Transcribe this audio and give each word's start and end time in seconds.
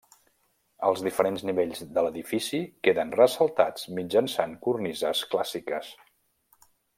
Els 0.85 1.01
diferents 1.07 1.43
nivells 1.49 1.81
de 1.97 2.03
l'edifici 2.05 2.61
queden 2.87 3.13
ressaltats 3.19 3.85
mitjançant 3.99 4.57
cornises 4.65 5.23
clàssiques. 5.35 5.93